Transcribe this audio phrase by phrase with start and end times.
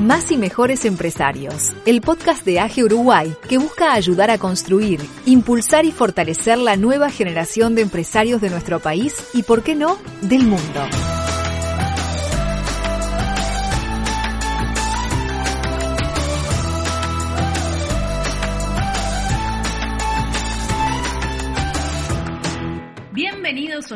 [0.00, 5.84] Más y Mejores Empresarios, el podcast de AGE Uruguay que busca ayudar a construir, impulsar
[5.84, 10.46] y fortalecer la nueva generación de empresarios de nuestro país y, por qué no, del
[10.46, 10.80] mundo.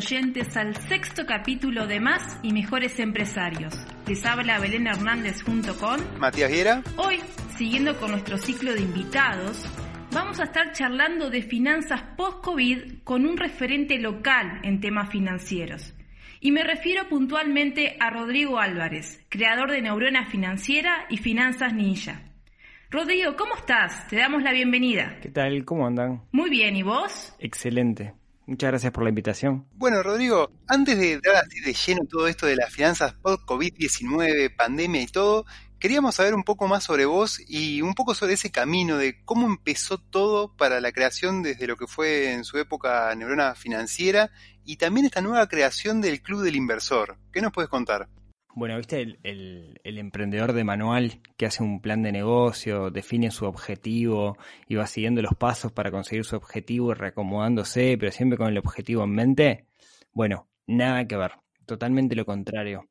[0.04, 3.74] Oyentes al sexto capítulo de Más y Mejores Empresarios.
[4.06, 6.82] Les habla Belén Hernández junto con Matías Viera.
[6.98, 7.20] Hoy,
[7.56, 9.64] siguiendo con nuestro ciclo de invitados,
[10.12, 15.94] vamos a estar charlando de finanzas post-COVID con un referente local en temas financieros.
[16.38, 22.20] Y me refiero puntualmente a Rodrigo Álvarez, creador de Neurona Financiera y Finanzas Ninja.
[22.90, 24.06] Rodrigo, ¿cómo estás?
[24.08, 25.16] Te damos la bienvenida.
[25.22, 25.64] ¿Qué tal?
[25.64, 26.20] ¿Cómo andan?
[26.30, 27.34] Muy bien, ¿y vos?
[27.38, 28.12] Excelente.
[28.46, 29.66] Muchas gracias por la invitación.
[29.72, 35.00] Bueno, Rodrigo, antes de dar así de lleno todo esto de las finanzas post-COVID-19, pandemia
[35.00, 35.46] y todo,
[35.78, 39.46] queríamos saber un poco más sobre vos y un poco sobre ese camino de cómo
[39.46, 44.30] empezó todo para la creación desde lo que fue en su época Neurona Financiera
[44.64, 47.16] y también esta nueva creación del Club del Inversor.
[47.32, 48.08] ¿Qué nos puedes contar?
[48.56, 53.46] Bueno, viste el, el, emprendedor de manual que hace un plan de negocio, define su
[53.46, 54.38] objetivo
[54.68, 59.02] y va siguiendo los pasos para conseguir su objetivo reacomodándose, pero siempre con el objetivo
[59.02, 59.66] en mente.
[60.12, 61.32] Bueno, nada que ver,
[61.66, 62.88] totalmente lo contrario.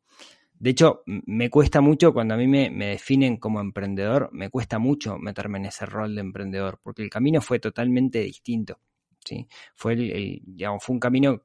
[0.60, 4.80] De hecho, me cuesta mucho cuando a mí me, me definen como emprendedor, me cuesta
[4.80, 8.80] mucho meterme en ese rol de emprendedor, porque el camino fue totalmente distinto.
[9.24, 9.48] ¿sí?
[9.76, 11.42] Fue, el digamos, fue un camino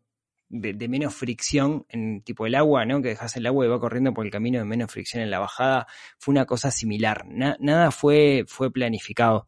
[0.48, 3.02] de, menos fricción en tipo el agua, ¿no?
[3.02, 5.38] Que dejas el agua y va corriendo por el camino de menos fricción en la
[5.38, 5.86] bajada,
[6.18, 7.26] fue una cosa similar.
[7.26, 9.46] Na, nada fue, fue planificado.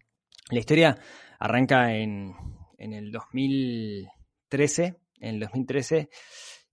[0.51, 0.99] La historia
[1.39, 2.35] arranca en,
[2.79, 6.11] en el 2013, en el 2013,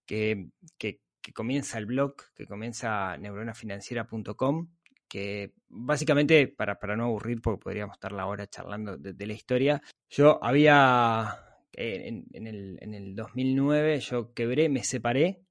[0.06, 1.00] que, que,
[1.34, 4.69] comienza el blog, que comienza neuronafinanciera.com,
[5.09, 9.81] que básicamente, para, para no aburrir, porque podríamos estar la hora charlando de la historia,
[10.09, 11.47] yo había
[11.77, 15.43] en, el, en, el, 2009 yo quebré, me separé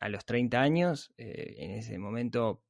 [0.00, 1.12] a los 30 años.
[1.16, 2.62] Eh, en ese momento,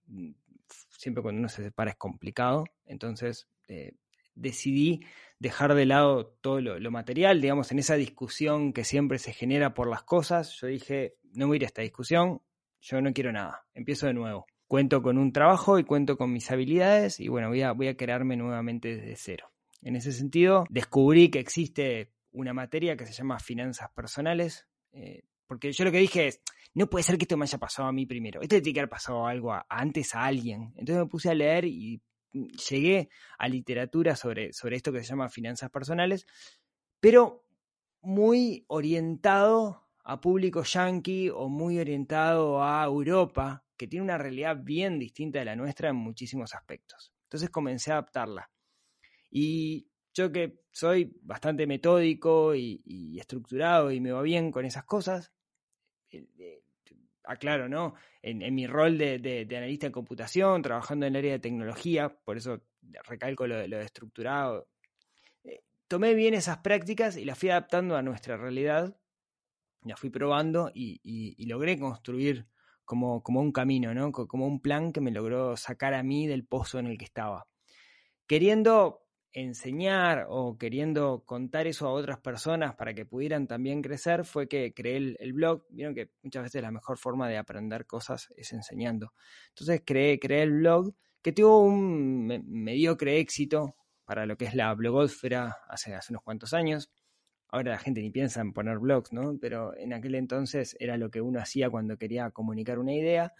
[0.91, 2.64] siempre cuando uno se separa es complicado.
[2.84, 3.94] Entonces eh,
[4.34, 5.00] decidí
[5.38, 9.74] dejar de lado todo lo, lo, material, digamos, en esa discusión que siempre se genera
[9.74, 10.53] por las cosas.
[10.60, 12.41] Yo dije, no voy a ir a esta discusión,
[12.80, 14.47] yo no quiero nada, empiezo de nuevo.
[14.68, 17.97] Cuento con un trabajo y cuento con mis habilidades y bueno, voy a, voy a
[17.97, 19.53] crearme nuevamente desde cero.
[19.82, 25.72] En ese sentido, descubrí que existe una materia que se llama finanzas personales, eh, porque
[25.72, 26.41] yo lo que dije es,
[26.74, 28.91] no puede ser que esto me haya pasado a mí primero, esto tiene que haber
[28.91, 30.74] pasado algo antes a alguien.
[30.76, 32.02] Entonces me puse a leer y
[32.69, 33.08] llegué
[33.38, 36.26] a literatura sobre, sobre esto que se llama finanzas personales,
[37.00, 37.47] pero
[38.02, 44.98] muy orientado a público yankee o muy orientado a Europa, que tiene una realidad bien
[44.98, 47.12] distinta de la nuestra en muchísimos aspectos.
[47.24, 48.50] Entonces comencé a adaptarla.
[49.30, 55.32] Y yo que soy bastante metódico y, estructurado y me va bien con esas cosas,
[56.10, 56.62] eh, eh,
[57.25, 57.94] aclaro, ¿no?
[58.22, 62.09] En, mi rol de, de, de, analista en computación, trabajando en el área de tecnología,
[62.25, 62.62] por eso
[63.04, 64.69] recalco lo, de estructurado,
[65.44, 68.97] eh, tomé bien esas prácticas y las fui adaptando a nuestra realidad,
[69.83, 72.47] las fui probando y logré construir
[72.84, 74.12] como, como un camino, ¿no?
[74.12, 77.47] Como un plan que me logró sacar a mí del pozo en el que estaba.
[78.27, 79.06] Queriendo
[79.36, 84.72] enseñar o queriendo contar eso a otras personas para que pudieran también crecer fue que
[84.72, 85.66] creé el, blog.
[85.69, 89.12] Vieron que muchas veces la mejor forma de aprender cosas es enseñando.
[89.50, 93.76] Entonces creé, creé el blog que tuvo un mediocre éxito
[94.06, 96.91] para lo que es la blogósfera hace, hace unos cuantos años.
[97.48, 99.36] Ahora la gente ni piensa en poner blogs, ¿no?
[99.38, 103.34] Pero en aquel entonces era lo que uno hacía cuando quería comunicar una idea.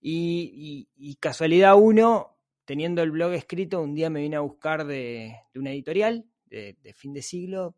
[0.00, 2.37] Y casualidad uno,
[2.68, 6.92] teniendo el blog escrito, un día me vine a buscar de, una editorial de, de,
[6.92, 7.74] fin de siglo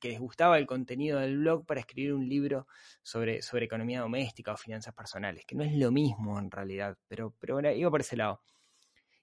[0.00, 2.66] que les gustaba el contenido del blog para escribir un libro
[3.04, 7.32] sobre, sobre economía doméstica o finanzas personales, que no es lo mismo en realidad, pero,
[7.38, 8.42] pero bueno, iba por ese lado.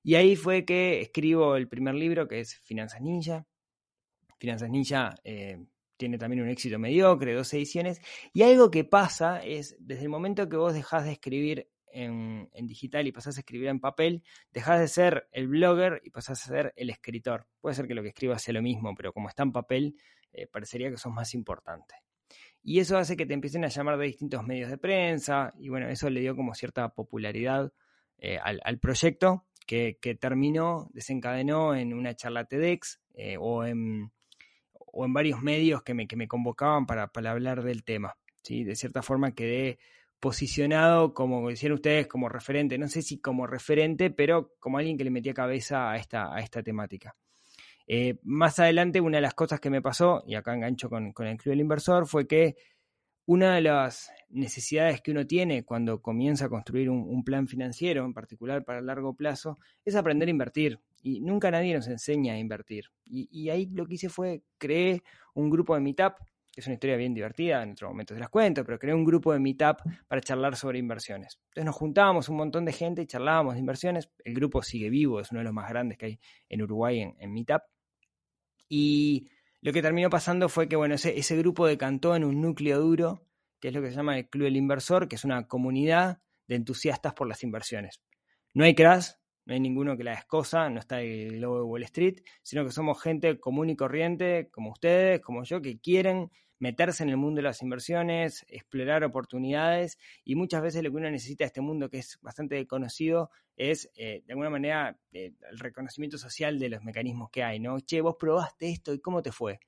[0.04, 3.46] Y ahí fue que escribo el primer libro, que es Finanzas Ninja.
[4.38, 5.66] Finanzas Ninja eh,
[5.98, 8.00] tiene también un éxito mediocre, dos ediciones.
[8.32, 13.08] Y algo que pasa es, desde el momento que vos dejás de escribir en, digital
[13.08, 16.74] y pasás a escribir en papel, dejas de ser el blogger y pasás a ser
[16.76, 17.48] el escritor.
[17.62, 19.96] Puede ser que lo que escribas sea lo mismo, pero como está en papel,
[20.32, 21.96] eh, parecería que sos más importante.
[22.62, 25.88] Y eso hace que te empiecen a llamar de distintos medios de prensa, y bueno,
[25.90, 27.72] eso le dio como cierta popularidad
[28.18, 34.12] eh, al, proyecto, que, que, terminó, desencadenó en una charla TEDx eh, o, en,
[34.74, 38.18] o en varios medios que me, que me convocaban para, para hablar del tema.
[38.42, 38.64] ¿sí?
[38.64, 39.80] De cierta forma quedé
[40.20, 45.04] posicionado, como decían ustedes, como referente, no sé si como referente, pero como alguien que
[45.04, 47.16] le metía cabeza a esta, a esta temática.
[47.88, 51.28] Eh, más adelante, una de las cosas que me pasó, y acá engancho con, con
[51.28, 52.56] el Club del Inversor, fue que
[53.30, 58.12] una de las necesidades que uno tiene cuando comienza a construir un, plan financiero, en
[58.12, 60.80] particular para el largo plazo, es aprender a invertir.
[61.04, 62.86] Y nunca nadie nos enseña a invertir.
[63.06, 65.04] Y, ahí lo que hice fue creé
[65.36, 66.14] un grupo de Meetup,
[66.60, 69.06] que es una historia bien divertida, en otro momento se las cuento, pero creé un
[69.06, 69.78] grupo de Meetup
[70.10, 71.40] para charlar sobre inversiones.
[71.48, 74.12] Entonces nos juntábamos un montón de gente y charlábamos de inversiones.
[74.26, 76.20] El grupo sigue vivo, es uno de los más grandes que hay
[76.50, 77.62] en Uruguay en, Meetup.
[78.68, 79.30] Y
[79.62, 83.26] lo que terminó pasando fue que, bueno, ese, ese grupo decantó en un núcleo duro,
[83.62, 86.56] que es lo que se llama el Club del Inversor, que es una comunidad de
[86.56, 88.02] entusiastas por las inversiones.
[88.54, 89.12] No hay crash,
[89.50, 92.72] no hay ninguno que la descosa, no está el logo de Wall Street, sino que
[92.72, 96.30] somos gente común y corriente, como ustedes, como yo, que quieren
[96.60, 101.10] meterse en el mundo de las inversiones, explorar oportunidades y muchas veces lo que uno
[101.10, 105.60] necesita de este mundo que es bastante conocido es eh, de alguna manera eh, el
[105.60, 107.80] reconocimiento social de los mecanismos que hay, ¿no?
[107.80, 109.60] Che, vos probaste esto y cómo te fue.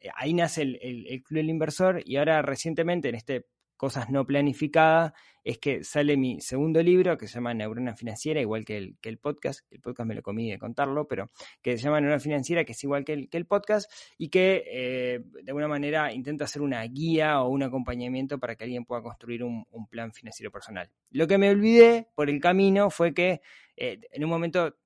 [0.00, 3.46] Eh, ahí nace el, el Club del Inversor y ahora recientemente en este
[3.78, 8.66] cosas no planificadas, es que sale mi segundo libro que se llama Neurona Financiera, igual
[8.66, 11.30] que el, que el podcast, el podcast me lo comí de contarlo, pero
[11.62, 14.64] que se llama Neurona Financiera, que es igual que el, que el podcast, y que
[14.66, 19.00] eh, de alguna manera intenta hacer una guía o un acompañamiento para que alguien pueda
[19.00, 20.90] construir un, plan financiero personal.
[21.10, 23.40] Lo que me olvidé por el camino fue que
[23.76, 24.76] eh, en un momento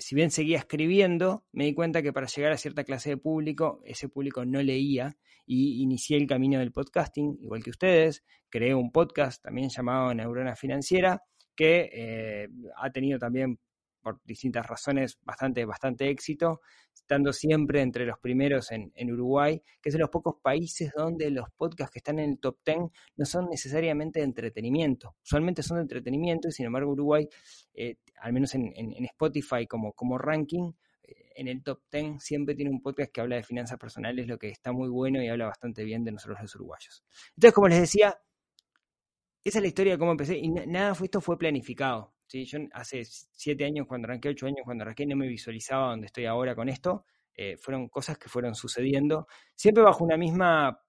[0.00, 3.80] si bien seguía escribiendo, me di cuenta que para llegar a cierta clase de público,
[3.84, 5.16] ese público no leía
[5.52, 8.22] y inicié el camino del podcasting, igual que ustedes.
[8.48, 11.24] Creé un podcast también llamado Neurona Financiera,
[11.56, 13.58] que eh, ha tenido también
[14.00, 16.60] por distintas razones bastante, bastante éxito,
[16.94, 21.50] estando siempre entre los primeros en, Uruguay, que es de los pocos países donde los
[21.56, 22.78] podcasts que están en el top 10
[23.16, 27.28] no son necesariamente de entretenimiento, usualmente son de entretenimiento y sin embargo Uruguay,
[27.74, 28.72] eh, al menos en,
[29.04, 30.70] Spotify como, como ranking,
[31.34, 34.48] en el top 10 siempre tiene un podcast que habla de finanzas personales, lo que
[34.48, 37.04] está muy bueno y habla bastante bien de nosotros los uruguayos.
[37.36, 38.18] Entonces, como les decía,
[39.42, 42.14] esa es la historia de cómo empecé y nada de esto fue planificado.
[42.26, 42.44] ¿sí?
[42.44, 46.26] Yo hace siete años, cuando arranqué, ocho años, cuando arranqué, no me visualizaba donde estoy
[46.26, 47.04] ahora con esto.
[47.34, 50.82] Eh, fueron cosas que fueron sucediendo, siempre bajo una misma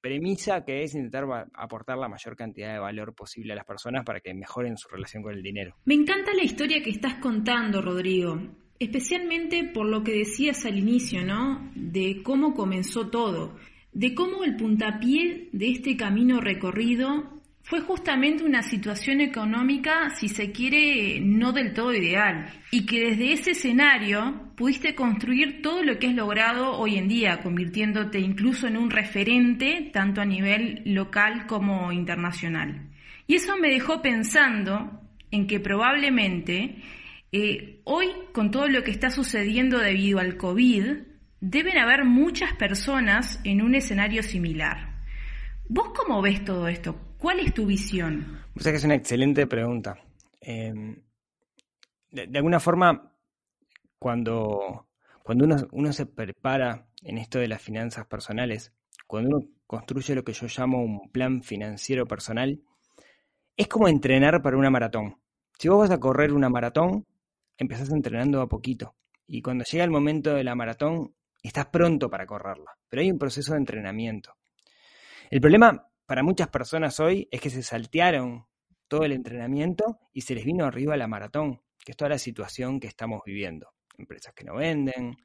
[0.00, 4.20] premisa que es intentar aportar la mayor cantidad de valor posible a las personas para
[4.20, 5.74] que mejoren su relación con el dinero.
[5.84, 8.38] Me encanta la historia que estás contando, Rodrigo,
[8.78, 11.70] especialmente por lo que decías al inicio, ¿no?
[11.74, 13.56] De cómo comenzó todo,
[13.92, 17.36] de cómo el puntapié de este camino recorrido
[17.66, 23.32] fue justamente una situación económica, si se quiere, no del todo ideal, y que desde
[23.32, 28.76] ese escenario pudiste construir todo lo que has logrado hoy en día, convirtiéndote incluso en
[28.76, 32.88] un referente tanto a nivel local como internacional.
[33.26, 35.00] Y eso me dejó pensando
[35.32, 36.76] en que probablemente
[37.32, 40.98] eh, hoy, con todo lo que está sucediendo debido al COVID,
[41.40, 45.04] deben haber muchas personas en un escenario similar.
[45.68, 46.96] ¿Vos cómo ves todo esto?
[47.18, 48.40] ¿Cuál es tu visión?
[48.54, 49.98] O sea que es una excelente pregunta.
[50.40, 51.02] Em,
[52.10, 53.12] de, alguna forma,
[53.98, 54.88] cuando,
[55.22, 58.72] cuando uno, uno se prepara en esto de las finanzas personales,
[59.06, 62.60] cuando uno construye lo que yo llamo un plan financiero personal,
[63.56, 65.18] es como entrenar para una maratón.
[65.58, 67.06] Si vos vas a correr una maratón,
[67.56, 68.96] empezás entrenando a poquito.
[69.26, 72.76] Y cuando llega el momento de la maratón, estás pronto para correrla.
[72.88, 74.34] Pero hay un proceso de entrenamiento.
[75.30, 78.46] El problema para muchas personas hoy es que se saltearon
[78.88, 82.78] todo el entrenamiento y se les vino arriba la maratón, que es toda la situación
[82.78, 83.70] que estamos viviendo.
[83.98, 85.16] Empresas que no venden,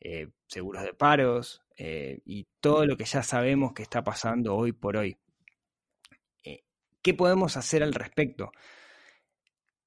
[0.00, 4.72] eh, seguros de paros eh, y todo lo que ya sabemos que está pasando hoy
[4.72, 5.16] por hoy.
[6.42, 6.64] Eh,
[7.00, 8.50] ¿Qué podemos hacer al respecto?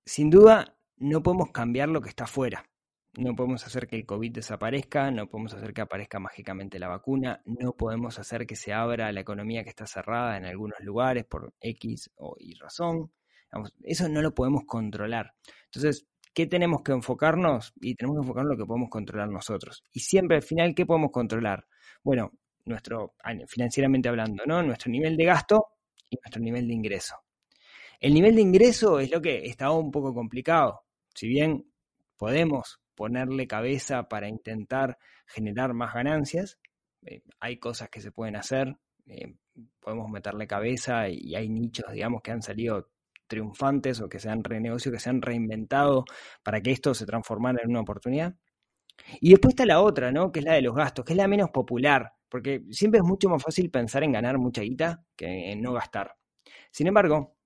[0.06, 2.66] Sin duda, no podemos cambiar lo que está afuera.
[3.18, 7.42] No podemos hacer que el COVID desaparezca, no podemos hacer que aparezca mágicamente la vacuna,
[7.46, 11.54] no podemos hacer que se abra la economía que está cerrada en algunos lugares por
[11.60, 13.12] X o Y razón.
[13.84, 15.34] eso no lo podemos controlar.
[15.66, 17.74] Entonces, ¿qué tenemos que enfocarnos?
[17.82, 19.84] Y tenemos que enfocarnos en lo que podemos controlar nosotros.
[19.92, 21.66] Y siempre al final, ¿qué podemos controlar?
[22.04, 22.32] Bueno,
[22.66, 23.16] nuestro,
[23.48, 24.62] financieramente hablando, ¿no?
[24.62, 25.66] Nuestro nivel de gasto
[26.10, 27.16] y nuestro nivel de ingreso.
[28.00, 30.84] El nivel de ingreso es lo que está un poco complicado.
[31.18, 31.66] Si bien
[32.16, 36.60] podemos ponerle cabeza para intentar generar más ganancias.
[37.08, 39.34] Eh, hay cosas que se pueden hacer, eh,
[39.80, 42.92] podemos meterle cabeza y hay nichos, digamos, que han salido
[43.26, 46.06] triunfantes o que se han renegociado, que se han reinventado
[46.44, 48.36] para que esto se transformara en una oportunidad.
[49.20, 50.32] Y después está la otra, ¿no?
[50.32, 53.28] Que es la de los gastos, que es la menos popular, porque siempre es mucho
[53.28, 56.16] más fácil pensar en ganar mucha guita que en no gastar.
[56.72, 57.37] Sin embargo,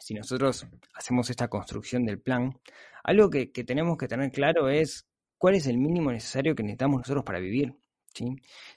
[0.00, 2.58] si nosotros hacemos esta construcción del plan,
[3.04, 5.06] algo que, tenemos que tener claro es
[5.38, 7.74] cuál es el mínimo necesario que necesitamos nosotros para vivir.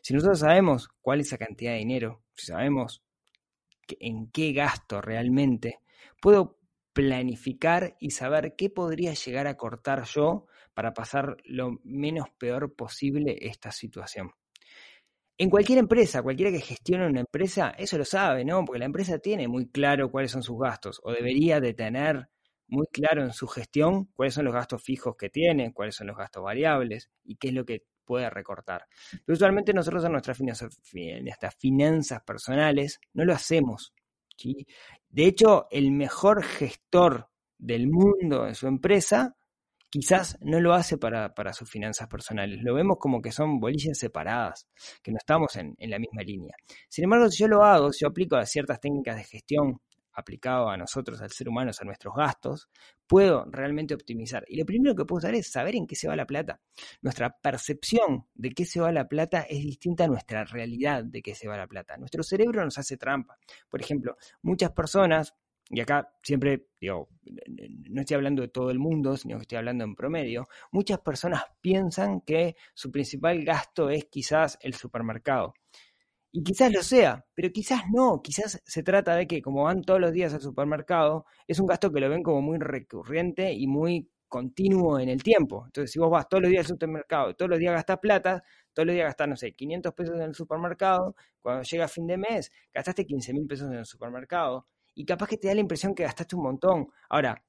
[0.01, 3.01] Si nosotros sabemos cuál es esa cantidad de dinero, si sabemos
[3.99, 5.79] en qué gasto realmente,
[6.21, 6.59] puedo
[6.93, 13.37] planificar y saber qué podría llegar a cortar yo para pasar lo menos peor posible
[13.41, 14.31] esta situación.
[15.41, 18.65] En cualquier empresa, cualquiera que gestione una empresa, eso lo sabe, ¿no?
[18.65, 22.27] Porque la empresa tiene muy claro cuáles son sus gastos, o debería de tener
[22.67, 26.17] muy claro en su gestión cuáles son los gastos fijos que tiene, cuáles son los
[26.17, 28.85] gastos variables y qué es lo que puede recortar.
[29.25, 30.37] Pero usualmente nosotros en nuestras
[31.57, 33.93] finanzas, personales no lo hacemos.
[35.09, 39.37] De hecho, el mejor gestor del mundo en su empresa
[39.89, 42.61] quizás no lo hace para, sus finanzas personales.
[42.63, 44.67] Lo vemos como que son bolillas separadas,
[45.03, 46.55] que no estamos en, en, la misma línea.
[46.87, 49.81] Sin embargo, si yo lo hago, si yo aplico a ciertas técnicas de gestión
[50.19, 52.69] aplicado a nosotros, al ser humano, a nuestros gastos,
[53.07, 54.45] puedo realmente optimizar.
[54.47, 56.61] Y lo primero que puedo hacer es saber en qué se va la plata.
[57.01, 61.35] Nuestra percepción de qué se va la plata es distinta a nuestra realidad de qué
[61.35, 61.97] se va la plata.
[61.97, 63.37] Nuestro cerebro nos hace trampa.
[63.69, 65.35] Por ejemplo, muchas personas
[65.69, 67.09] y acá siempre, digo,
[67.89, 71.43] no estoy hablando de todo el mundo, sino que estoy hablando en promedio, muchas personas
[71.61, 75.53] piensan que su principal gasto es quizás el supermercado.
[76.31, 79.99] Y quizás lo sea, pero quizás no, quizás se trata de que como van todos
[79.99, 84.09] los días al supermercado, es un gasto que lo ven como muy recurrente y muy
[84.27, 85.63] continuo en el tiempo.
[85.65, 88.85] Entonces, si vos vas todos los días al supermercado, todos los días gastas plata, todos
[88.87, 92.51] los días gastas, no sé, 500 pesos en el supermercado, cuando llega fin de mes,
[92.73, 94.67] gastaste 15 mil pesos en el supermercado,
[94.99, 96.89] y capaz que te da la impresión que gastaste un montón.
[97.07, 97.41] Ahora,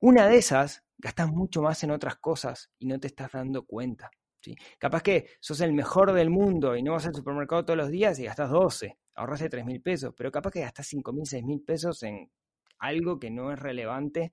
[0.00, 4.10] una de esas gastas mucho más en otras cosas y no te estás dando cuenta.
[4.40, 4.56] ¿sí?
[4.76, 8.18] Capaz que sos el mejor del mundo y no vas al supermercado todos los días
[8.18, 11.62] y gastas 12, ahorraste 3 mil pesos, pero capaz que gastas 5 mil, 6 mil
[11.62, 12.28] pesos en
[12.80, 14.32] algo que no es relevante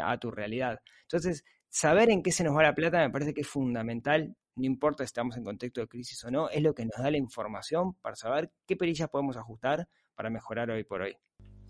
[0.00, 0.80] a tu realidad.
[1.02, 4.64] Entonces, saber en qué se nos va la plata me parece que es fundamental, no
[4.64, 7.18] importa si estamos en contexto de crisis o no, es lo que nos da la
[7.18, 11.18] información para saber qué perillas podemos ajustar para mejorar hoy por hoy.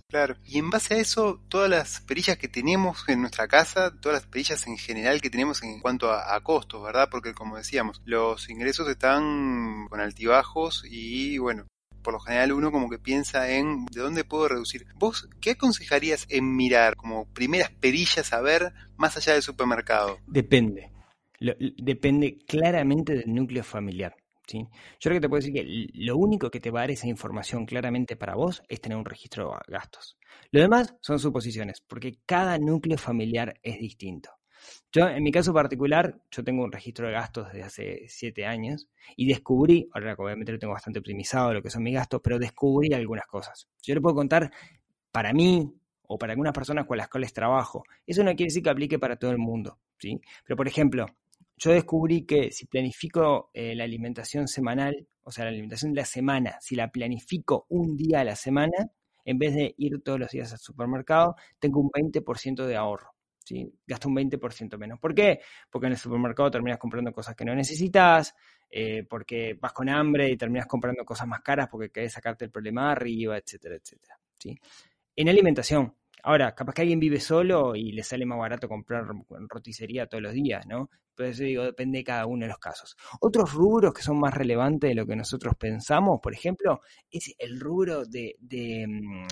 [0.09, 4.23] Claro, y en base a eso, todas las perillas que tenemos en nuestra casa, todas
[4.23, 7.09] las perillas en general que tenemos en cuanto a, costos, ¿verdad?
[7.11, 11.67] Porque como decíamos, los ingresos están con altibajos y bueno,
[12.03, 14.87] por lo general uno como que piensa en de dónde puedo reducir.
[14.95, 20.19] ¿Vos qué aconsejarías en mirar como primeras perillas a ver más allá del supermercado?
[20.27, 20.93] Depende.
[21.79, 24.15] depende claramente del núcleo familiar.
[24.53, 24.69] Yo
[25.01, 27.67] creo que te puedo decir que lo único que te va a dar esa información
[27.67, 30.19] claramente para vos es tener un registro de gastos.
[30.51, 34.31] Lo demás son suposiciones, porque cada núcleo familiar es distinto.
[34.93, 38.89] Yo, en mi caso particular, yo tengo un registro de gastos desde hace siete años
[39.17, 42.93] y descubrí, ahora obviamente lo tengo bastante optimizado lo que son mis gastos, pero descubrí
[42.95, 43.69] algunas cosas.
[43.83, 44.51] Yo le puedo contar
[45.11, 45.73] para mí
[46.07, 47.85] o para algunas personas con las cuales trabajo.
[48.07, 50.21] Eso no quiere decir que aplique para todo el mundo, ¿sí?
[50.45, 51.07] Pero, por ejemplo,
[51.57, 56.07] yo descubrí que si planifico eh, la alimentación semanal, o sea, la alimentación de la
[56.07, 58.91] semana, si la planifico un día a la semana,
[59.25, 63.15] en vez de ir todos los días al supermercado, tengo un 20% de ahorro.
[63.87, 64.99] Gasto un 20% menos.
[64.99, 65.41] ¿Por qué?
[65.71, 68.35] Porque en el supermercado terminas comprando cosas que no necesitas,
[68.71, 72.51] eh, porque vas con hambre y terminas comprando cosas más caras porque querés sacarte el
[72.51, 74.19] problema arriba, etcétera, etcétera.
[74.39, 74.59] ¿sí?
[75.17, 75.95] En alimentación,
[76.27, 79.05] Ahora, capaz que alguien vive solo y le sale más barato comprar
[79.47, 80.89] roticería todos los días, ¿no?
[81.15, 82.97] Pero eso digo, depende de cada uno de los casos.
[83.21, 87.61] Otros rubros que son más relevantes de lo que nosotros pensamos, por ejemplo, es el
[87.61, 89.27] rubro de, de, mm,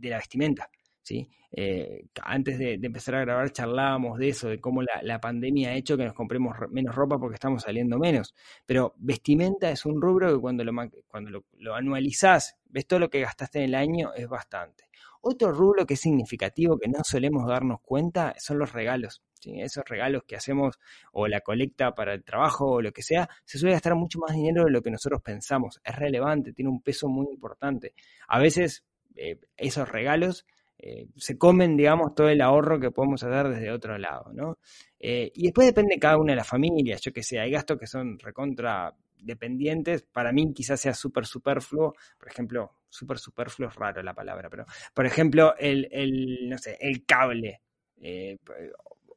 [0.00, 0.70] la vestimenta.
[1.02, 1.28] ¿sí?
[1.50, 5.96] Eh, antes de, empezar a grabar charlábamos de eso, de cómo la, pandemia ha hecho
[5.96, 8.32] que nos compremos menos ropa porque estamos saliendo menos.
[8.64, 10.72] Pero vestimenta es un rubro que cuando lo,
[11.08, 14.84] cuando lo, lo anualizás, ves todo lo que gastaste en el año, es bastante.
[15.22, 19.22] Otro rubro que es significativo, que no solemos darnos cuenta, son los regalos.
[19.44, 20.78] Esos regalos que hacemos
[21.12, 24.34] o la colecta para el trabajo o lo que sea, se suele gastar mucho más
[24.36, 25.80] dinero de lo que nosotros pensamos.
[25.84, 27.94] Es relevante, tiene un peso muy importante.
[28.28, 30.44] A veces eh, esos regalos
[30.78, 34.58] eh, se comen, digamos, todo el ahorro que podemos hacer desde otro lado, ¿no?
[34.98, 37.78] Eh, y después depende de cada una de las familias, yo que sé, hay gastos
[37.78, 43.74] que son recontra dependientes, para mí quizás sea súper superfluo, por ejemplo, súper superfluo es
[43.76, 47.62] raro la palabra, pero por ejemplo, el, el no sé, el cable.
[48.00, 48.38] Eh,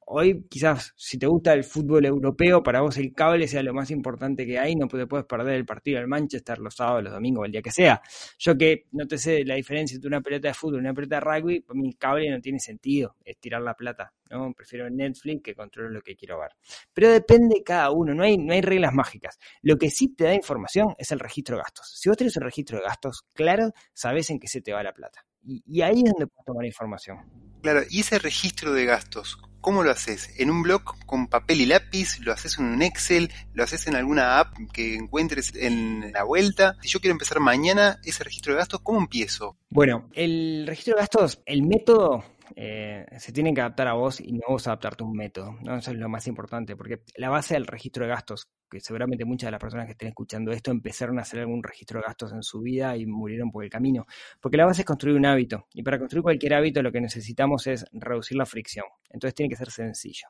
[0.06, 3.92] hoy quizás si te gusta el fútbol europeo, para vos el cable sea lo más
[3.92, 7.46] importante que hay, no te puedes perder el partido del Manchester los sábados, los domingos,
[7.46, 8.02] el día que sea.
[8.38, 11.16] Yo que no te sé la diferencia entre una pelota de fútbol y una pelota
[11.16, 14.54] de rugby, mí el cable no tiene sentido, es tirar la plata, ¿no?
[14.54, 16.52] Prefiero Netflix que controlo lo que quiero ver.
[16.94, 19.40] Pero depende de cada uno, no hay, no hay reglas mágicas.
[19.62, 21.92] Lo que sí te da información es el registro de gastos.
[21.96, 24.94] Si vos tenés un registro de gastos claro, sabes en qué se te va la
[24.94, 25.26] plata.
[25.44, 27.18] Y, y ahí es donde puedes tomar información.
[27.62, 30.29] Claro, y ese registro de gastos, ¿cómo lo haces?
[30.38, 32.19] ¿En un blog con papel y lápiz?
[32.19, 33.31] ¿Lo haces en un Excel?
[33.55, 36.75] ¿Lo haces en alguna app que encuentres en la vuelta?
[36.84, 39.57] Si yo quiero empezar mañana ese registro de gastos, ¿cómo empiezo?
[39.72, 42.24] Bueno, el registro de gastos, el método
[42.55, 45.57] eh, se tiene que adaptar a vos y no vos adaptarte a un método.
[45.63, 45.77] ¿no?
[45.77, 49.48] Eso es lo más importante, porque la base del registro de gastos, que seguramente muchas
[49.48, 52.44] de las personas que estén escuchando esto empezaron a hacer algún registro de gastos en
[52.44, 54.05] su vida y murieron por el camino.
[54.41, 55.67] Porque la base es construir un hábito.
[55.74, 58.86] Y para construir cualquier hábito lo que necesitamos es reducir la fricción.
[59.10, 60.27] Entonces tiene que ser sencillo.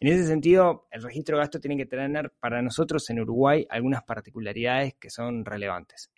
[0.00, 4.02] En ese sentido, el registro de gastos tiene que tener para nosotros en Uruguay algunas
[4.02, 6.10] particularidades que son relevantes.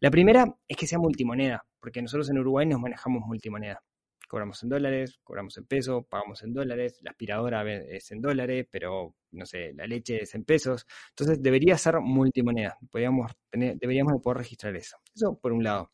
[0.00, 3.82] La primera es que sea multimoneda, porque nosotros en Uruguay nos manejamos multimoneda
[4.26, 9.14] cobramos en dólares, cobramos en pesos, pagamos en dólares, la aspiradora es en dólares, pero
[9.32, 10.86] no sé, la leche es en pesos.
[11.10, 12.76] Entonces debería ser multimoneda.
[12.90, 14.96] Podríamos tener, deberíamos poder registrar eso.
[15.14, 15.92] Eso por un lado.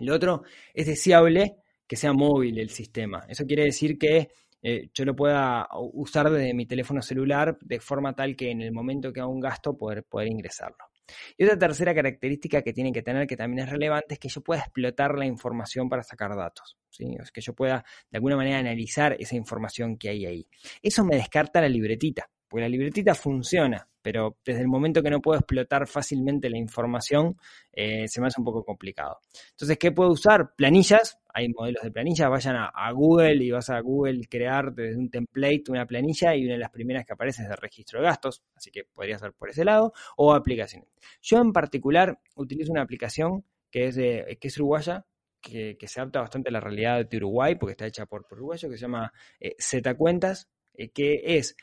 [0.00, 0.42] Lo otro
[0.72, 3.24] es deseable que sea móvil el sistema.
[3.28, 4.28] Eso quiere decir que
[4.62, 8.72] eh, yo lo pueda usar desde mi teléfono celular de forma tal que en el
[8.72, 10.89] momento que haga un gasto poder, poder ingresarlo.
[11.36, 14.40] Y otra tercera característica que tiene que tener, que también es relevante, es que yo
[14.42, 16.78] pueda explotar la información para sacar datos.
[16.90, 17.16] ¿sí?
[17.32, 20.48] Que yo pueda de alguna manera analizar esa información que hay ahí.
[20.82, 25.20] Eso me descarta la libretita, porque la libretita funciona, pero desde el momento que no
[25.20, 27.36] puedo explotar fácilmente la información,
[27.72, 29.20] eh, se me hace un poco complicado.
[29.52, 30.54] Entonces, ¿qué puedo usar?
[30.56, 35.08] Planillas, hay modelos de planillas, vayan a, Google y vas a Google crear desde un
[35.10, 38.42] template una planilla y una de las primeras que aparece es de registro de gastos,
[38.56, 40.88] así que podría ser por ese lado, o aplicaciones.
[41.22, 45.06] Yo en particular utilizo una aplicación que es, de, que es uruguaya,
[45.40, 48.68] que, se adapta bastante a la realidad de Uruguay, porque está hecha por, por uruguayo,
[48.68, 51.56] que se llama eh, Z Cuentas, eh, que es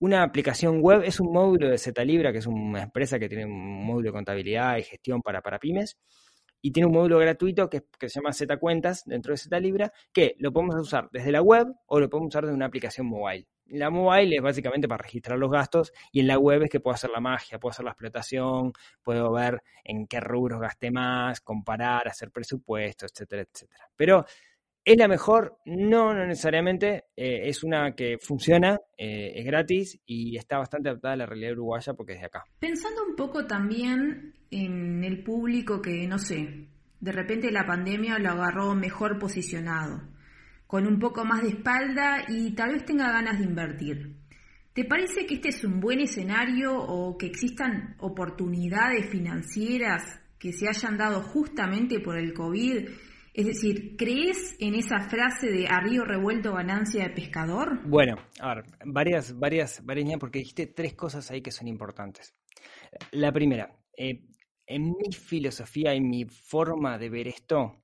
[0.00, 3.84] una aplicación web, es un módulo de Zetalibra, que es una empresa que tiene un
[3.84, 5.98] módulo de contabilidad y gestión para, para pymes,
[6.60, 10.52] y tiene un módulo gratuito que, se llama Z Cuentas dentro de Zetalibra, que lo
[10.52, 13.46] podemos usar desde la web o lo podemos usar desde una aplicación mobile.
[13.66, 16.94] La mobile es básicamente para registrar los gastos y en la web es que puedo
[16.94, 22.08] hacer la magia, puedo hacer la explotación, puedo ver en qué rubros gasté más, comparar,
[22.08, 23.90] hacer presupuestos, etcétera, etcétera.
[23.94, 24.24] Pero
[24.88, 25.58] ¿Es la mejor?
[25.66, 27.04] No, no necesariamente.
[27.14, 31.52] Eh, es una que funciona, eh, es gratis y está bastante adaptada a la realidad
[31.52, 32.44] uruguaya porque es de acá.
[32.58, 36.68] Pensando un poco también en el público que, no sé,
[37.00, 40.08] de repente la pandemia lo agarró mejor posicionado,
[40.66, 44.16] con un poco más de espalda y tal vez tenga ganas de invertir.
[44.72, 50.66] ¿Te parece que este es un buen escenario o que existan oportunidades financieras que se
[50.66, 52.88] hayan dado justamente por el COVID?
[53.38, 57.80] Es decir, ¿crees en esa frase de a revuelto ganancia de pescador?
[57.86, 62.34] Bueno, a ver, varias, varias, varias, porque dijiste tres cosas ahí que son importantes.
[63.12, 64.24] La primera, eh,
[64.66, 67.76] en mi filosofía y mi forma de ver esto,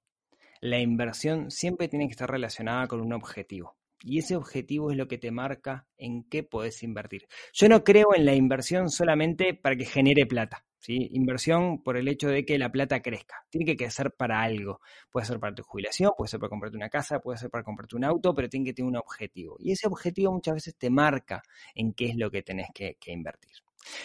[0.60, 3.76] la inversión siempre tiene que estar relacionada con un objetivo.
[4.02, 7.28] Y ese objetivo es lo que te marca en qué puedes invertir.
[7.52, 10.64] Yo no creo en la inversión solamente para que genere plata.
[10.88, 13.44] Inversión por el hecho de que la plata crezca.
[13.50, 14.80] Tiene que ser para algo.
[15.10, 17.96] Puede ser para tu jubilación, puede ser para comprarte una casa, puede ser para comprarte
[17.96, 19.56] un auto, pero tiene que tener un objetivo.
[19.58, 21.42] Y ese objetivo muchas veces te marca
[21.74, 23.52] en qué es lo que tenés que, invertir.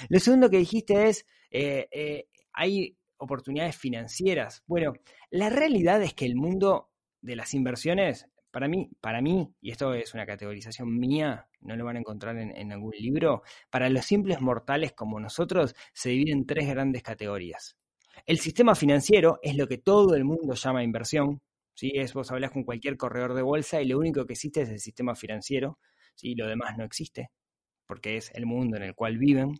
[0.10, 4.64] Lo segundo que dijiste es, eh, eh, hay oportunidades financieras.
[4.66, 4.94] Bueno,
[5.30, 6.90] la realidad es que el mundo
[7.22, 11.86] de las inversiones para mí, para mí, y esto es una categorización mía, no lo
[11.86, 16.46] van a encontrar en, algún libro, para los simples mortales como nosotros se divide en
[16.46, 17.78] tres grandes categorías.
[18.26, 21.42] El sistema financiero es lo que todo el mundo llama inversión.
[21.74, 21.92] ¿sí?
[21.96, 24.80] Es, vos hablas con cualquier corredor de bolsa y lo único que existe es el
[24.80, 25.80] sistema financiero.
[26.16, 26.36] ¿sí?
[26.36, 27.32] Lo demás no existe,
[27.86, 29.54] porque es el mundo en el cual viven.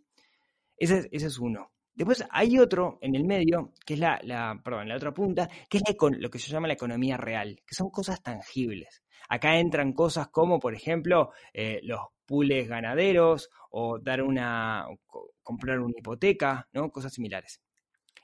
[0.78, 1.72] Ese, ese es uno.
[2.00, 5.84] Después hay otro en el medio, que es la, la la otra punta, que es
[6.00, 9.04] lo que se llama la economía real, que son cosas tangibles.
[9.28, 14.88] Acá entran cosas como, por ejemplo, eh, los pules ganaderos o dar una,
[15.44, 16.90] comprar una hipoteca, ¿no?
[16.90, 17.60] Cosas similares.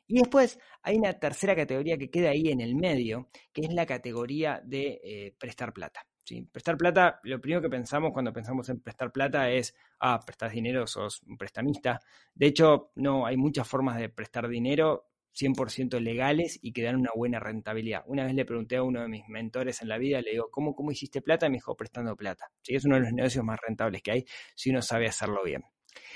[0.08, 3.86] Y después hay una tercera categoría que queda ahí en el medio, que es la
[3.86, 6.08] categoría de eh, prestar plata.
[6.52, 10.88] Prestar plata, lo primero que pensamos cuando pensamos en prestar plata es, ah, prestas dinero,
[10.88, 12.02] sos un prestamista.
[12.34, 17.12] De hecho, no, hay muchas formas de prestar dinero 100% legales y que dan una
[17.16, 18.04] buena rentabilidad.
[18.08, 20.76] Una vez le pregunté a uno de mis mentores en la vida, le digo, ¿cómo,
[20.76, 21.50] cómo hiciste plata?
[21.50, 22.50] Me dijo, prestando plata.
[22.62, 22.76] ¿Sí?
[22.76, 25.64] Es uno de los negocios más rentables que hay si uno sabe hacerlo bien.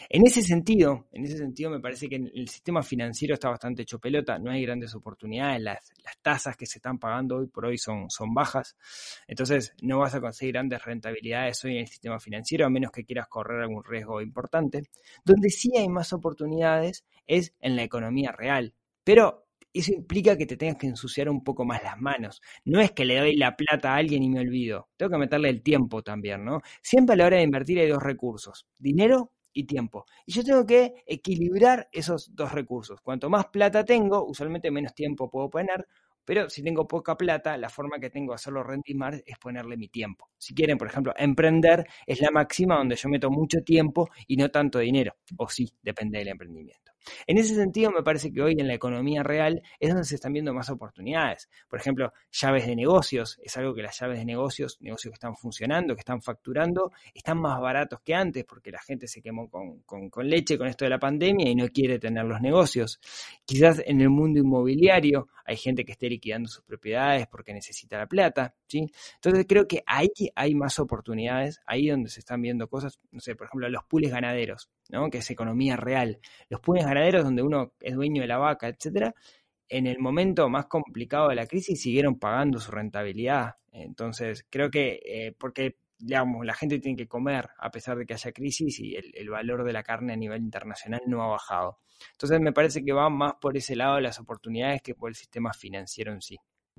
[0.10, 4.00] En ese sentido, en ese sentido me parece que el sistema financiero está bastante hecho
[4.00, 8.10] pelota, no hay grandes oportunidades, las, tasas que se están pagando hoy por hoy son,
[8.10, 8.76] son bajas,
[9.28, 13.06] entonces no vas a conseguir grandes rentabilidades hoy en el sistema financiero a menos que
[13.06, 14.84] quieras correr algún riesgo importante.
[15.24, 20.58] Donde sí hay más oportunidades es en la economía real, pero eso implica que te
[20.58, 22.42] tengas que ensuciar un poco más las manos.
[22.66, 24.90] No es que le doy la plata a alguien y me olvido.
[24.98, 26.62] Tengo que meterle el tiempo también, ¿no?
[26.82, 30.06] Siempre a la hora de invertir hay dos recursos, dinero y tiempo.
[30.26, 33.02] Y yo tengo que equilibrar esos dos recursos.
[33.02, 35.86] Cuanto más plata tengo, usualmente menos tiempo puedo poner,
[36.24, 38.96] pero si tengo poca plata, la forma que tengo de hacerlo rendir
[39.26, 40.30] es ponerle mi tiempo.
[40.38, 44.50] Si quieren, por ejemplo, emprender es la máxima donde yo meto mucho tiempo y no
[44.50, 45.16] tanto dinero.
[45.38, 46.92] O sí, depende del emprendimiento.
[47.28, 50.34] En ese sentido, me parece que hoy en la economía real es donde se están
[50.34, 51.50] viendo más oportunidades.
[51.68, 53.40] Por ejemplo, llaves de negocios.
[53.44, 57.40] Es algo que las llaves de negocios, negocios que están funcionando, que están facturando, están
[57.40, 59.84] más baratos que antes porque la gente se quemó con,
[60.24, 63.00] leche con esto de la pandemia y no quiere tener los negocios.
[63.46, 68.08] Quizás en el mundo inmobiliario hay gente que esté liquidando sus propiedades porque necesita la
[68.08, 68.56] plata.
[68.68, 68.86] ¿sí?
[69.16, 73.36] Entonces creo que ahí hay más oportunidades, ahí donde se están viendo cosas, no sé,
[73.36, 75.10] por ejemplo, los pools ganaderos, ¿no?
[75.10, 76.20] que es economía real.
[76.50, 79.16] Los pools ganaderos donde uno es dueño de la vaca, etcétera,
[79.70, 83.56] en el momento más complicado de la crisis siguieron pagando su rentabilidad.
[83.72, 88.14] Entonces, creo que eh, porque digamos, la gente tiene que comer a pesar de que
[88.14, 91.80] haya crisis y el, el, valor de la carne a nivel internacional no ha bajado.
[92.14, 95.54] Entonces me parece que va más por ese lado las oportunidades que por el sistema
[95.54, 96.38] financiero en sí.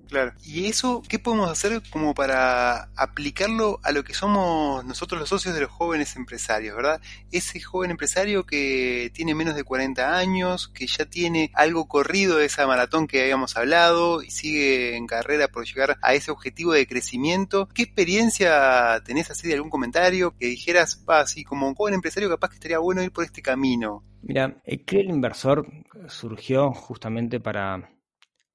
[0.08, 0.32] Claro.
[0.44, 5.54] ¿Y eso qué podemos hacer como para aplicarlo a lo que somos nosotros los socios
[5.54, 7.00] de los jóvenes empresarios, verdad?
[7.30, 12.46] Ese joven empresario que tiene menos de 40 años, que ya tiene algo corrido de
[12.46, 16.86] esa maratón que habíamos hablado y sigue en carrera por llegar a ese objetivo de
[16.86, 17.68] crecimiento.
[17.68, 22.48] ¿Qué experiencia tenés así de algún comentario que dijeras, pa, así como joven empresario capaz
[22.48, 24.04] que estaría bueno ir por este camino?
[24.22, 25.66] Mira, el Club Inversor
[26.08, 27.90] surgió justamente para,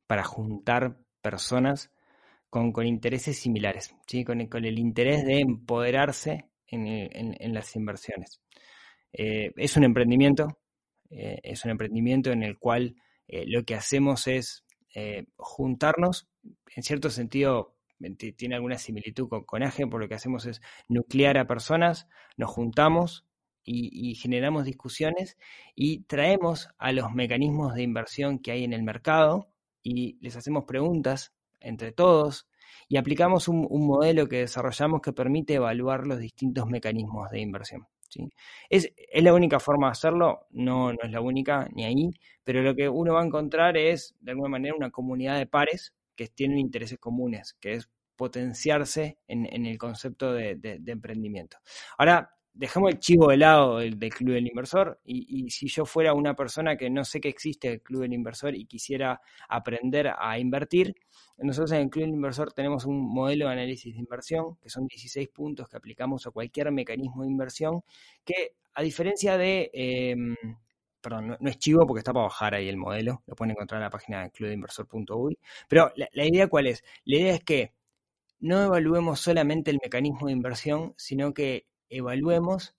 [0.05, 1.89] para juntar personas
[2.51, 4.23] con, intereses similares, ¿sí?
[4.23, 8.41] con, el, interés de empoderarse en, las inversiones.
[9.11, 10.59] Eh, es un emprendimiento,
[11.09, 12.95] eh, es un emprendimiento en el cual
[13.27, 14.63] eh, lo que hacemos es
[15.35, 16.29] juntarnos,
[16.73, 17.75] en cierto sentido
[18.37, 22.07] tiene alguna similitud con, con AGE, por lo que hacemos es nuclear a personas,
[22.37, 23.25] nos juntamos,
[23.65, 25.37] y, generamos discusiones
[25.75, 29.49] y traemos a los mecanismos de inversión que hay en el mercado
[29.85, 32.47] y les hacemos preguntas entre todos
[32.89, 37.87] y aplicamos un, modelo que desarrollamos que permite evaluar los distintos mecanismos de inversión.
[38.09, 38.27] ¿sí?
[38.69, 42.09] Es, es, la única forma de hacerlo, no, no es la única ni ahí,
[42.43, 45.93] pero lo que uno va a encontrar es, de alguna manera, una comunidad de pares
[46.15, 51.57] que tienen intereses comunes, que es potenciarse en, el concepto de, de emprendimiento.
[51.97, 56.35] Ahora, dejamos el chivo de lado del, Club del Inversor y, si yo fuera una
[56.35, 60.95] persona que no sé que existe el Club del Inversor y quisiera aprender a invertir,
[61.37, 64.87] nosotros en el Club del Inversor tenemos un modelo de análisis de inversión, que son
[64.87, 67.83] 16 puntos que aplicamos a cualquier mecanismo de inversión,
[68.23, 69.69] que a diferencia de...
[69.73, 70.35] Em,
[71.01, 73.83] perdón, no, es chivo porque está para bajar ahí el modelo, lo pueden encontrar en
[73.83, 75.37] la página de clubdeinversor.uy,
[75.67, 76.83] pero la idea cuál es?
[77.03, 77.73] La idea es que
[78.39, 82.75] no evaluemos solamente el mecanismo de inversión, sino que evaluemos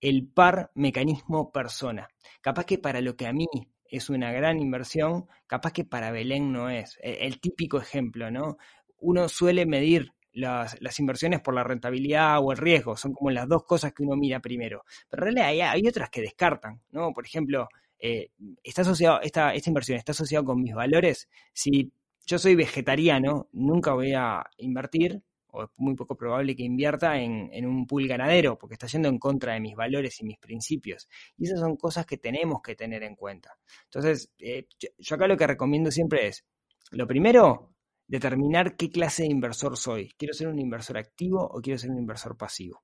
[0.00, 2.08] el par mecanismo persona.
[2.40, 3.46] Capaz que para lo que a mí
[3.90, 6.98] es una gran inversión, capaz que para Belén no es.
[7.02, 8.58] E, el, típico ejemplo, ¿no?
[8.98, 13.64] Uno suele medir las, inversiones por la rentabilidad o el riesgo, son como las dos
[13.64, 14.84] cosas que uno mira primero.
[15.08, 17.12] Pero en realidad hay, otras que descartan, ¿no?
[17.12, 18.30] Por ejemplo, eh,
[18.62, 21.28] está asociado, esta, esta inversión está asociada con mis valores.
[21.52, 21.92] Si
[22.26, 25.22] yo soy vegetariano, nunca voy a invertir
[25.64, 29.54] es muy poco probable que invierta en, un pool ganadero, porque está yendo en contra
[29.54, 31.08] de mis valores y mis principios.
[31.36, 33.56] Y esas son cosas que tenemos que tener en cuenta.
[33.84, 36.44] Entonces, eh, yo, acá lo que recomiendo siempre es,
[36.90, 37.74] lo primero,
[38.06, 40.12] determinar qué clase de inversor soy.
[40.16, 42.82] ¿Quiero ser un inversor activo o quiero ser un inversor pasivo?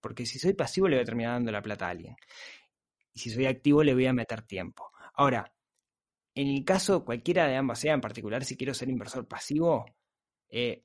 [0.00, 2.16] Porque si soy pasivo le voy a terminar dando la plata a alguien.
[3.12, 4.90] Y si soy activo le voy a meter tiempo.
[5.14, 5.52] Ahora,
[6.34, 9.84] en el caso cualquiera de ambas sea, en particular si quiero ser inversor pasivo,
[10.48, 10.84] eh,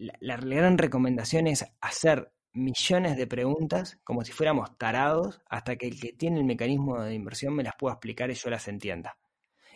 [0.00, 6.00] la, gran recomendación es hacer millones de preguntas como si fuéramos tarados hasta que el
[6.00, 9.16] que tiene el mecanismo de inversión me las pueda explicar y yo las entienda.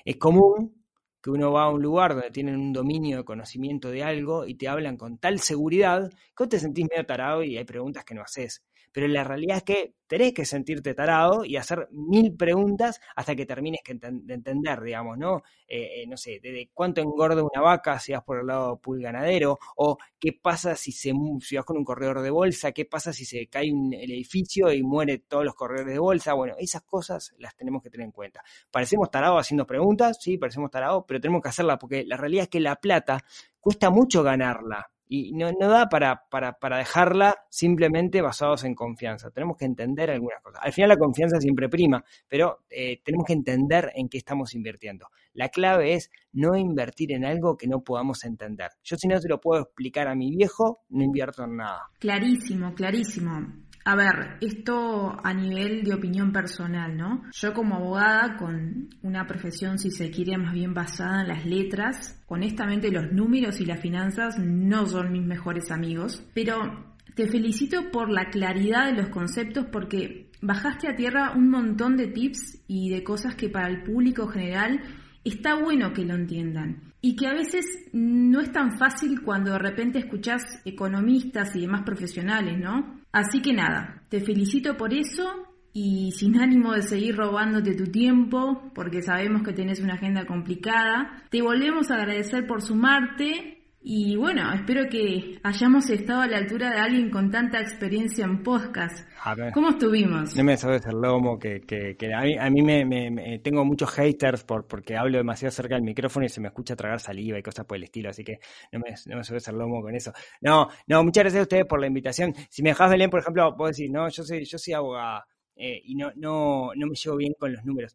[0.04, 0.84] Es común
[1.22, 4.56] que uno va a un lugar donde tienen un dominio de conocimiento de algo y
[4.56, 8.14] te hablan con tal seguridad que vos te sentís medio tarado y hay preguntas que
[8.14, 13.00] no haces pero la realidad es que tenés que sentirte tarado y hacer mil preguntas
[13.16, 15.42] hasta que termines de entender, digamos, ¿no?
[15.66, 19.02] Eh, eh, no sé, de cuánto engorda una vaca si vas por el lado pool
[19.02, 23.12] ganadero, o qué pasa si, se, si vas con un corredor de bolsa, qué pasa
[23.12, 27.34] si se cae el edificio y muere todos los corredores de bolsa, bueno, esas cosas
[27.38, 28.44] las tenemos que tener en cuenta.
[28.70, 32.48] Parecemos tarados haciendo preguntas, sí, parecemos tarados, pero tenemos que hacerlas porque la realidad es
[32.48, 33.24] que la plata
[33.58, 39.30] cuesta mucho ganarla Y no, no da para, para, para, dejarla simplemente basados en confianza.
[39.30, 40.60] Tenemos que entender algunas cosas.
[40.62, 45.08] Al final la confianza siempre prima, pero eh, tenemos que entender en qué estamos invirtiendo.
[45.34, 48.70] La clave es no invertir en algo que no podamos entender.
[48.82, 51.90] Yo si no se lo puedo explicar a mi viejo, no invierto en nada.
[51.98, 53.64] Clarísimo, clarísimo.
[53.86, 57.22] A ver, esto a nivel de opinión personal, ¿no?
[57.32, 62.18] Yo como abogada, con una profesión, si se quiere, más bien basada en las letras,
[62.26, 68.10] honestamente los números y las finanzas no son mis mejores amigos, pero te felicito por
[68.10, 73.04] la claridad de los conceptos porque bajaste a tierra un montón de tips y de
[73.04, 74.80] cosas que para el público general
[75.24, 79.58] está bueno que lo entiendan y que a veces no es tan fácil cuando de
[79.58, 82.98] repente escuchás economistas y demás profesionales, ¿no?
[83.12, 88.72] Así que nada, te felicito por eso y sin ánimo de seguir robándote tu tiempo,
[88.74, 93.53] porque sabemos que tenés una agenda complicada, te volvemos a agradecer por sumarte
[93.86, 98.42] y bueno, espero que hayamos estado a la altura de alguien con tanta experiencia en
[98.42, 99.06] podcast.
[99.52, 100.34] ¿Cómo estuvimos?
[100.34, 103.90] No me sabes el lomo, que, que, que, a mí, a mí me, tengo muchos
[103.90, 107.42] haters por, porque hablo demasiado cerca del micrófono y se me escucha tragar saliva y
[107.42, 108.40] cosas por el estilo, así que
[108.72, 110.14] no me, no me sabes el lomo con eso.
[110.40, 112.34] No, no, muchas gracias a ustedes por la invitación.
[112.48, 115.82] Si me dejas Belén, por ejemplo, puedo decir, no, yo soy, yo soy abogada eh,
[115.84, 117.94] y no, no, no me llevo bien con los números.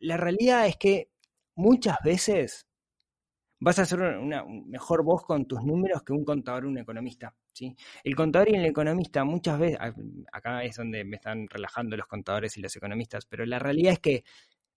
[0.00, 1.10] La realidad es que
[1.56, 2.67] muchas veces
[3.60, 7.34] vas a hacer una, mejor voz con tus números que un contador o un economista.
[7.52, 7.74] ¿sí?
[8.04, 9.78] El contador y el economista muchas veces,
[10.32, 13.98] acá es donde me están relajando los contadores y los economistas, pero la realidad es
[13.98, 14.24] que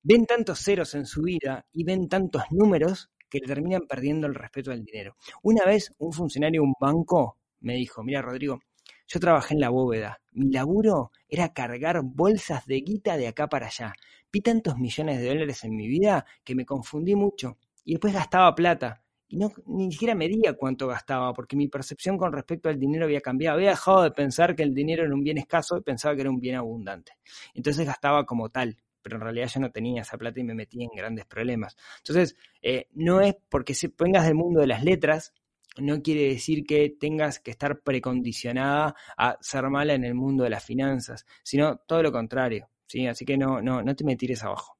[0.04, 4.36] ven tantos ceros en su vida y ven tantos números que le terminan perdiendo el
[4.36, 5.16] respeto al dinero.
[5.44, 8.60] Una vez un funcionario de un banco me dijo, mira Rodrigo,
[9.08, 13.68] yo trabajé en la bóveda, mi laburo era cargar bolsas de guita de acá para
[13.68, 13.94] allá.
[14.32, 18.54] Vi tantos millones de dólares en mi vida que me confundí mucho y después gastaba
[18.56, 19.04] plata.
[19.28, 23.22] Y no, ni siquiera medía cuánto gastaba, porque mi percepción con respecto al dinero había
[23.22, 23.58] cambiado.
[23.58, 26.30] Había dejado de pensar que el dinero era un bien escaso y pensaba que era
[26.30, 27.14] un bien abundante.
[27.54, 30.84] Entonces gastaba como tal, pero en realidad yo no tenía esa plata y me metía
[30.84, 31.78] en grandes problemas.
[32.00, 35.34] Entonces, eh, no es porque se vengas del mundo de las letras,
[35.78, 40.50] no quiere decir que tengas que estar precondicionada a ser mala en el mundo de
[40.50, 42.70] las finanzas, sino todo lo contrario.
[42.86, 43.08] ¿sí?
[43.08, 44.78] Así que no, no, no te me tires abajo.